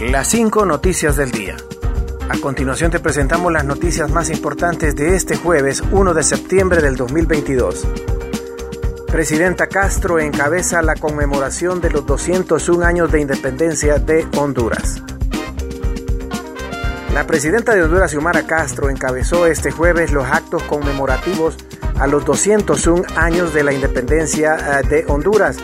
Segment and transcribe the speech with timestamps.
[0.00, 1.56] Las cinco noticias del día.
[2.28, 6.94] A continuación te presentamos las noticias más importantes de este jueves 1 de septiembre del
[6.94, 7.84] 2022.
[9.08, 15.02] Presidenta Castro encabeza la conmemoración de los 201 años de independencia de Honduras.
[17.12, 21.56] La presidenta de Honduras, Xiomara Castro, encabezó este jueves los actos conmemorativos
[21.98, 25.56] a los 201 años de la independencia eh, de Honduras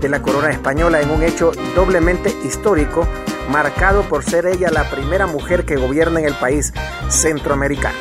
[0.00, 3.06] de la corona española en un hecho doblemente histórico,
[3.52, 6.72] marcado por ser ella la primera mujer que gobierna en el país
[7.08, 7.98] centroamericano.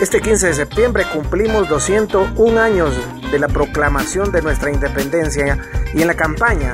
[0.00, 2.94] Este 15 de septiembre cumplimos 201 años
[3.30, 5.58] de la proclamación de nuestra independencia
[5.94, 6.72] y en la campaña,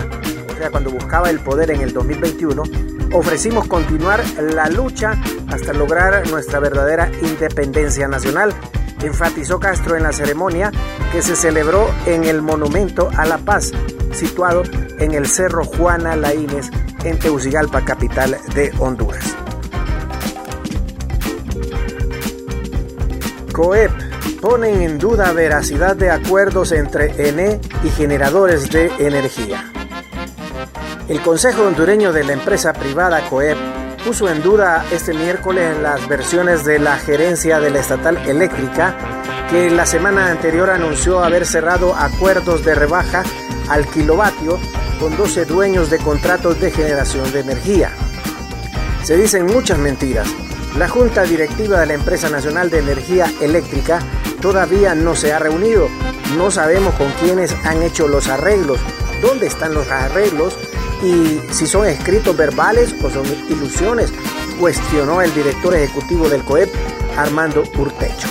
[0.50, 2.62] o sea, cuando buscaba el poder en el 2021,
[3.12, 8.54] ofrecimos continuar la lucha hasta lograr nuestra verdadera independencia nacional
[9.06, 10.70] enfatizó Castro en la ceremonia
[11.12, 13.72] que se celebró en el Monumento a la Paz,
[14.12, 14.62] situado
[14.98, 16.70] en el Cerro Juana Laínez,
[17.04, 19.36] en Tegucigalpa, capital de Honduras.
[23.52, 23.90] COEP
[24.40, 29.70] ponen en duda veracidad de acuerdos entre ENE y generadores de energía.
[31.08, 33.58] El Consejo Hondureño de la empresa privada COEP
[34.04, 38.96] puso en duda este miércoles las versiones de la gerencia de la estatal eléctrica
[39.50, 43.24] que la semana anterior anunció haber cerrado acuerdos de rebaja
[43.68, 44.58] al kilovatio
[45.00, 47.90] con 12 dueños de contratos de generación de energía.
[49.02, 50.28] Se dicen muchas mentiras.
[50.76, 53.98] La Junta Directiva de la Empresa Nacional de Energía Eléctrica
[54.40, 55.88] todavía no se ha reunido.
[56.36, 58.78] No sabemos con quiénes han hecho los arreglos,
[59.22, 60.56] dónde están los arreglos
[61.02, 64.12] y si son escritos verbales o son ilusiones,
[64.60, 66.70] cuestionó el director ejecutivo del COEP,
[67.16, 68.28] Armando Urtecho.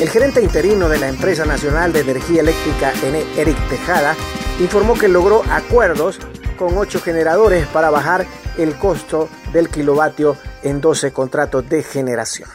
[0.00, 2.92] El gerente interino de la Empresa Nacional de Energía Eléctrica,
[3.36, 4.16] Eric Tejada,
[4.60, 6.18] informó que logró acuerdos
[6.58, 8.26] con ocho generadores para bajar
[8.58, 12.48] el costo del kilovatio en 12 contratos de generación.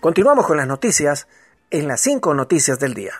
[0.00, 1.26] Continuamos con las noticias
[1.70, 3.14] en las cinco noticias del día.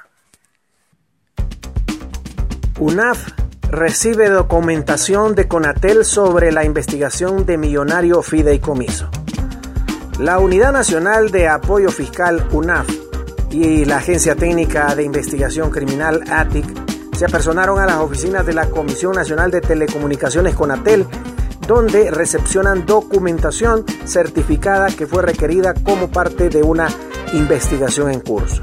[2.79, 3.29] UNAF
[3.71, 9.11] recibe documentación de Conatel sobre la investigación de millonario fideicomiso.
[10.19, 12.89] La Unidad Nacional de Apoyo Fiscal UNAF
[13.51, 16.88] y la Agencia Técnica de Investigación Criminal ATIC
[17.19, 21.05] se apersonaron a las oficinas de la Comisión Nacional de Telecomunicaciones Conatel,
[21.67, 26.87] donde recepcionan documentación certificada que fue requerida como parte de una
[27.33, 28.63] investigación en curso.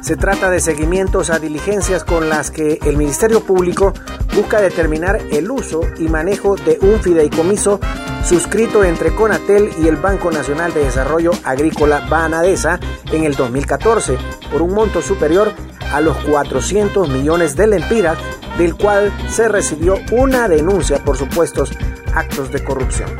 [0.00, 3.92] Se trata de seguimientos a diligencias con las que el Ministerio Público
[4.34, 7.78] busca determinar el uso y manejo de un fideicomiso
[8.24, 12.80] suscrito entre Conatel y el Banco Nacional de Desarrollo Agrícola Banadesa
[13.12, 14.18] en el 2014
[14.50, 15.52] por un monto superior
[15.92, 18.18] a los 400 millones de lempiras,
[18.58, 21.72] del cual se recibió una denuncia por supuestos
[22.14, 23.10] actos de corrupción.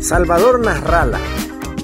[0.00, 1.18] Salvador Nasralla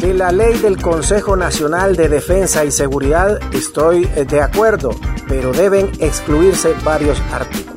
[0.01, 4.91] de la ley del Consejo Nacional de Defensa y Seguridad estoy de acuerdo,
[5.29, 7.75] pero deben excluirse varios artículos.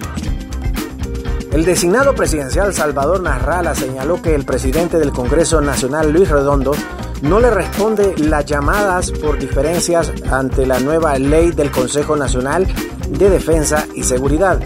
[1.52, 6.74] El designado presidencial Salvador Narrala señaló que el presidente del Congreso Nacional Luis Redondo
[7.22, 12.68] no le responde las llamadas por diferencias ante la nueva ley del Consejo Nacional
[13.10, 14.60] de Defensa y Seguridad.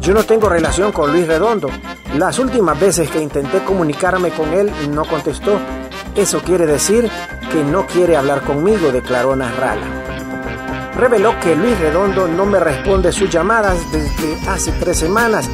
[0.00, 1.68] Yo no tengo relación con Luis Redondo.
[2.16, 5.58] Las últimas veces que intenté comunicarme con él no contestó
[6.18, 7.08] eso quiere decir
[7.52, 9.86] que no quiere hablar conmigo, declaró Narrala.
[10.96, 15.48] Reveló que Luis Redondo no me responde sus llamadas desde hace tres semanas,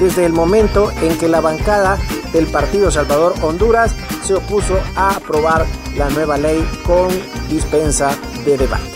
[0.00, 1.98] desde el momento en que la bancada
[2.32, 3.94] del Partido Salvador Honduras
[4.24, 5.66] se opuso a aprobar
[5.96, 7.08] la nueva ley con
[7.48, 8.10] dispensa
[8.44, 8.90] de debate.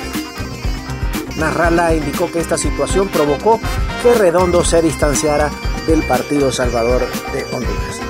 [1.36, 3.60] Narrala indicó que esta situación provocó
[4.02, 5.50] que Redondo se distanciara
[5.86, 8.00] del Partido Salvador de Honduras.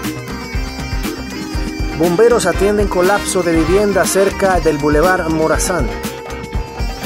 [1.99, 5.89] Bomberos atienden colapso de vivienda cerca del Boulevard Morazán.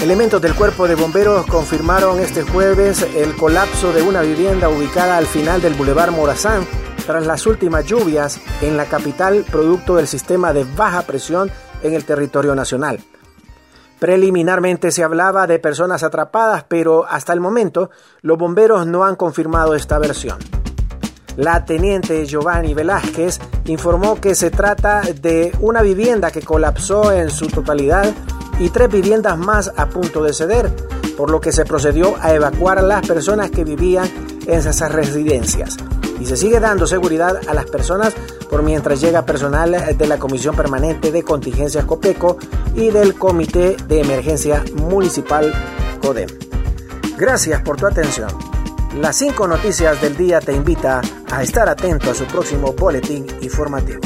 [0.03, 5.27] Elementos del cuerpo de bomberos confirmaron este jueves el colapso de una vivienda ubicada al
[5.27, 6.65] final del Boulevard Morazán
[7.05, 11.51] tras las últimas lluvias en la capital producto del sistema de baja presión
[11.83, 13.01] en el territorio nacional.
[13.99, 17.91] Preliminarmente se hablaba de personas atrapadas, pero hasta el momento
[18.23, 20.39] los bomberos no han confirmado esta versión.
[21.37, 27.49] La teniente Giovanni Velázquez informó que se trata de una vivienda que colapsó en su
[27.49, 28.15] totalidad
[28.59, 30.71] y tres viviendas más a punto de ceder,
[31.17, 34.09] por lo que se procedió a evacuar a las personas que vivían
[34.47, 35.77] en esas residencias.
[36.21, 38.15] Y se sigue dando seguridad a las personas
[38.51, 42.39] por mientras llega personal de la Comisión Permanente de Contingencias COPECO
[42.75, 45.53] y del Comité de Emergencia Municipal
[46.03, 46.29] CODEM.
[47.17, 48.31] Gracias por tu atención.
[48.97, 54.01] Las cinco noticias del día te invita a estar atento a su próximo boletín informativo.